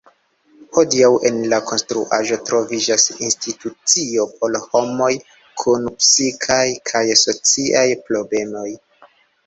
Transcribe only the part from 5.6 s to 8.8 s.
kun psikaj kaj sociaj problemoj.